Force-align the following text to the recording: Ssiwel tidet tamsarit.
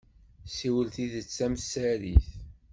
Ssiwel 0.49 0.87
tidet 0.95 1.27
tamsarit. 1.37 2.27